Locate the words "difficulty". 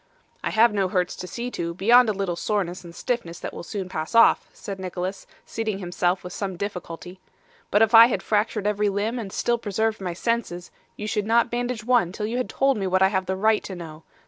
6.57-7.19